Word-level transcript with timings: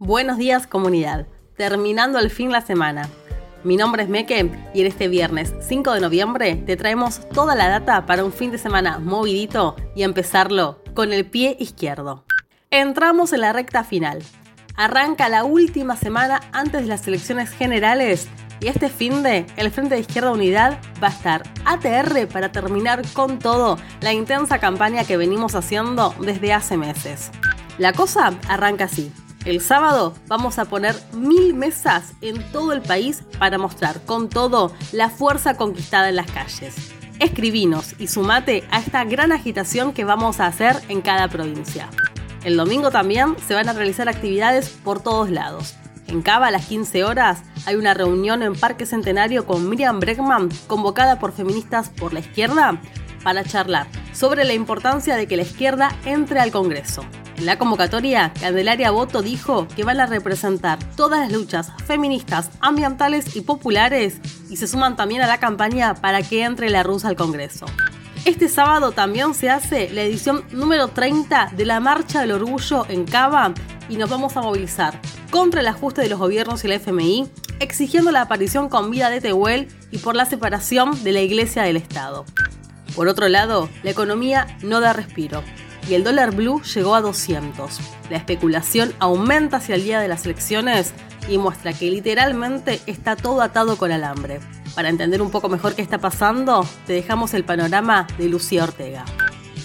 Buenos 0.00 0.38
días 0.38 0.66
comunidad, 0.66 1.28
terminando 1.56 2.18
al 2.18 2.28
fin 2.28 2.50
la 2.50 2.62
semana. 2.62 3.08
Mi 3.62 3.76
nombre 3.76 4.02
es 4.02 4.08
Meke 4.08 4.50
y 4.74 4.80
en 4.80 4.86
este 4.88 5.06
viernes 5.06 5.54
5 5.60 5.92
de 5.92 6.00
noviembre 6.00 6.56
te 6.56 6.76
traemos 6.76 7.20
toda 7.28 7.54
la 7.54 7.68
data 7.68 8.04
para 8.04 8.24
un 8.24 8.32
fin 8.32 8.50
de 8.50 8.58
semana 8.58 8.98
movidito 8.98 9.76
y 9.94 10.02
empezarlo 10.02 10.82
con 10.94 11.12
el 11.12 11.26
pie 11.26 11.56
izquierdo. 11.60 12.24
Entramos 12.72 13.32
en 13.32 13.42
la 13.42 13.52
recta 13.52 13.84
final. 13.84 14.20
Arranca 14.74 15.28
la 15.28 15.44
última 15.44 15.94
semana 15.94 16.40
antes 16.50 16.82
de 16.82 16.88
las 16.88 17.06
elecciones 17.06 17.50
generales 17.50 18.26
y 18.58 18.66
este 18.66 18.88
fin 18.88 19.22
de 19.22 19.46
el 19.56 19.70
Frente 19.70 19.94
de 19.94 20.00
Izquierda 20.00 20.32
Unidad 20.32 20.80
va 21.00 21.06
a 21.06 21.12
estar 21.12 21.44
ATR 21.66 22.26
para 22.26 22.50
terminar 22.50 23.02
con 23.12 23.38
todo 23.38 23.78
la 24.00 24.12
intensa 24.12 24.58
campaña 24.58 25.04
que 25.04 25.16
venimos 25.16 25.54
haciendo 25.54 26.12
desde 26.18 26.52
hace 26.52 26.76
meses. 26.76 27.30
La 27.78 27.92
cosa 27.92 28.32
arranca 28.48 28.86
así. 28.86 29.12
El 29.44 29.60
sábado 29.60 30.14
vamos 30.26 30.58
a 30.58 30.64
poner 30.64 30.96
mil 31.12 31.52
mesas 31.52 32.14
en 32.22 32.42
todo 32.50 32.72
el 32.72 32.80
país 32.80 33.22
para 33.38 33.58
mostrar 33.58 34.00
con 34.06 34.30
todo 34.30 34.72
la 34.90 35.10
fuerza 35.10 35.58
conquistada 35.58 36.08
en 36.08 36.16
las 36.16 36.30
calles. 36.30 36.74
Escribinos 37.20 37.94
y 37.98 38.06
sumate 38.06 38.64
a 38.70 38.78
esta 38.78 39.04
gran 39.04 39.32
agitación 39.32 39.92
que 39.92 40.04
vamos 40.04 40.40
a 40.40 40.46
hacer 40.46 40.76
en 40.88 41.02
cada 41.02 41.28
provincia. 41.28 41.90
El 42.42 42.56
domingo 42.56 42.90
también 42.90 43.36
se 43.46 43.52
van 43.52 43.68
a 43.68 43.74
realizar 43.74 44.08
actividades 44.08 44.70
por 44.70 45.02
todos 45.02 45.28
lados. 45.28 45.74
En 46.06 46.22
Cava 46.22 46.46
a 46.46 46.50
las 46.50 46.64
15 46.64 47.04
horas 47.04 47.42
hay 47.66 47.76
una 47.76 47.92
reunión 47.92 48.42
en 48.42 48.54
Parque 48.54 48.86
Centenario 48.86 49.44
con 49.44 49.68
Miriam 49.68 50.00
Bregman, 50.00 50.48
convocada 50.66 51.18
por 51.18 51.32
Feministas 51.32 51.90
por 51.90 52.14
la 52.14 52.20
Izquierda, 52.20 52.80
para 53.22 53.44
charlar 53.44 53.88
sobre 54.12 54.44
la 54.44 54.54
importancia 54.54 55.16
de 55.16 55.26
que 55.26 55.36
la 55.36 55.42
izquierda 55.42 55.90
entre 56.06 56.40
al 56.40 56.50
Congreso. 56.50 57.04
En 57.36 57.46
la 57.46 57.58
convocatoria, 57.58 58.32
Candelaria 58.40 58.92
Boto 58.92 59.20
dijo 59.20 59.66
que 59.74 59.82
van 59.82 59.98
a 59.98 60.06
representar 60.06 60.78
todas 60.96 61.20
las 61.20 61.32
luchas 61.32 61.72
feministas, 61.84 62.50
ambientales 62.60 63.34
y 63.34 63.40
populares 63.40 64.20
y 64.50 64.56
se 64.56 64.68
suman 64.68 64.94
también 64.94 65.20
a 65.20 65.26
la 65.26 65.40
campaña 65.40 65.94
para 65.96 66.22
que 66.22 66.44
entre 66.44 66.70
la 66.70 66.84
rusa 66.84 67.08
al 67.08 67.16
Congreso. 67.16 67.66
Este 68.24 68.48
sábado 68.48 68.92
también 68.92 69.34
se 69.34 69.50
hace 69.50 69.90
la 69.90 70.02
edición 70.02 70.44
número 70.52 70.88
30 70.88 71.50
de 71.56 71.64
la 71.64 71.80
Marcha 71.80 72.20
del 72.20 72.32
Orgullo 72.32 72.86
en 72.88 73.04
Cava 73.04 73.52
y 73.88 73.96
nos 73.96 74.08
vamos 74.08 74.36
a 74.36 74.42
movilizar 74.42 75.00
contra 75.30 75.60
el 75.60 75.66
ajuste 75.66 76.02
de 76.02 76.08
los 76.08 76.20
gobiernos 76.20 76.64
y 76.64 76.68
la 76.68 76.76
FMI, 76.76 77.28
exigiendo 77.58 78.12
la 78.12 78.22
aparición 78.22 78.68
con 78.68 78.92
vida 78.92 79.10
de 79.10 79.20
Tehuel 79.20 79.68
y 79.90 79.98
por 79.98 80.14
la 80.14 80.24
separación 80.24 81.02
de 81.02 81.12
la 81.12 81.20
Iglesia 81.20 81.64
del 81.64 81.76
Estado. 81.76 82.24
Por 82.94 83.08
otro 83.08 83.28
lado, 83.28 83.68
la 83.82 83.90
economía 83.90 84.46
no 84.62 84.80
da 84.80 84.92
respiro 84.92 85.42
y 85.88 85.94
el 85.94 86.04
dólar 86.04 86.34
blue 86.34 86.62
llegó 86.62 86.94
a 86.94 87.00
200. 87.00 87.80
La 88.10 88.16
especulación 88.16 88.92
aumenta 88.98 89.58
hacia 89.58 89.74
el 89.74 89.84
día 89.84 90.00
de 90.00 90.08
las 90.08 90.24
elecciones 90.24 90.92
y 91.28 91.38
muestra 91.38 91.72
que 91.72 91.90
literalmente 91.90 92.80
está 92.86 93.16
todo 93.16 93.42
atado 93.42 93.76
con 93.76 93.92
alambre. 93.92 94.40
Para 94.74 94.88
entender 94.88 95.22
un 95.22 95.30
poco 95.30 95.48
mejor 95.48 95.74
qué 95.74 95.82
está 95.82 95.98
pasando, 95.98 96.66
te 96.86 96.92
dejamos 96.92 97.34
el 97.34 97.44
panorama 97.44 98.06
de 98.18 98.28
Lucía 98.28 98.64
Ortega. 98.64 99.04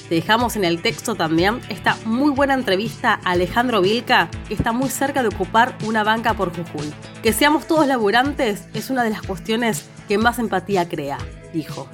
Te 0.07 0.15
dejamos 0.15 0.55
en 0.55 0.63
el 0.65 0.81
texto 0.81 1.13
también 1.13 1.61
esta 1.69 1.95
muy 2.05 2.31
buena 2.31 2.55
entrevista 2.55 3.19
a 3.23 3.31
Alejandro 3.31 3.81
Vilca, 3.81 4.29
que 4.47 4.55
está 4.55 4.71
muy 4.71 4.89
cerca 4.89 5.21
de 5.21 5.27
ocupar 5.27 5.77
una 5.85 6.03
banca 6.03 6.33
por 6.33 6.49
Jujuy. 6.49 6.91
Que 7.21 7.31
seamos 7.31 7.67
todos 7.67 7.85
laburantes 7.85 8.63
es 8.73 8.89
una 8.89 9.03
de 9.03 9.11
las 9.11 9.21
cuestiones 9.21 9.85
que 10.07 10.17
más 10.17 10.39
empatía 10.39 10.89
crea, 10.89 11.19
dijo. 11.53 11.87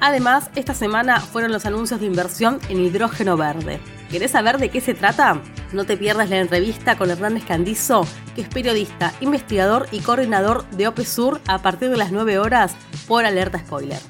Además, 0.00 0.50
esta 0.54 0.72
semana 0.72 1.20
fueron 1.20 1.52
los 1.52 1.66
anuncios 1.66 2.00
de 2.00 2.06
inversión 2.06 2.58
en 2.70 2.80
hidrógeno 2.80 3.36
verde. 3.36 3.80
¿Querés 4.10 4.30
saber 4.30 4.58
de 4.58 4.70
qué 4.70 4.80
se 4.80 4.94
trata? 4.94 5.42
No 5.72 5.84
te 5.84 5.98
pierdas 5.98 6.30
la 6.30 6.38
entrevista 6.38 6.96
con 6.96 7.10
Hernández 7.10 7.44
Candizo, 7.44 8.06
que 8.34 8.40
es 8.40 8.48
periodista, 8.48 9.12
investigador 9.20 9.86
y 9.92 10.00
coordinador 10.00 10.68
de 10.70 10.88
OPESUR 10.88 11.40
a 11.46 11.58
partir 11.58 11.90
de 11.90 11.98
las 11.98 12.12
9 12.12 12.38
horas 12.38 12.74
por 13.06 13.26
alerta 13.26 13.58
spoiler. 13.58 14.00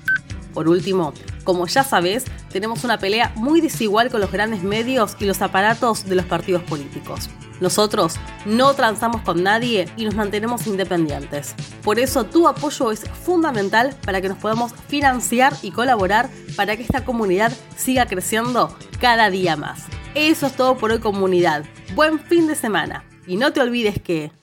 Por 0.54 0.68
último, 0.68 1.12
como 1.44 1.66
ya 1.66 1.82
sabes, 1.82 2.24
tenemos 2.52 2.84
una 2.84 2.98
pelea 2.98 3.32
muy 3.34 3.60
desigual 3.60 4.10
con 4.10 4.20
los 4.20 4.30
grandes 4.30 4.62
medios 4.62 5.16
y 5.18 5.24
los 5.24 5.42
aparatos 5.42 6.06
de 6.06 6.14
los 6.14 6.24
partidos 6.24 6.62
políticos. 6.62 7.28
Nosotros 7.60 8.16
no 8.46 8.74
transamos 8.74 9.22
con 9.22 9.42
nadie 9.42 9.88
y 9.96 10.04
nos 10.04 10.14
mantenemos 10.14 10.66
independientes. 10.66 11.54
Por 11.82 11.98
eso 11.98 12.24
tu 12.24 12.48
apoyo 12.48 12.90
es 12.90 13.04
fundamental 13.08 13.94
para 14.04 14.20
que 14.20 14.28
nos 14.28 14.38
podamos 14.38 14.72
financiar 14.88 15.52
y 15.62 15.70
colaborar 15.70 16.30
para 16.56 16.76
que 16.76 16.82
esta 16.82 17.04
comunidad 17.04 17.52
siga 17.76 18.06
creciendo 18.06 18.76
cada 19.00 19.30
día 19.30 19.56
más. 19.56 19.84
Eso 20.14 20.46
es 20.46 20.56
todo 20.56 20.76
por 20.76 20.90
hoy 20.90 20.98
comunidad. 20.98 21.64
Buen 21.94 22.18
fin 22.18 22.46
de 22.46 22.54
semana. 22.54 23.04
Y 23.26 23.36
no 23.36 23.52
te 23.52 23.60
olvides 23.60 24.00
que... 24.00 24.39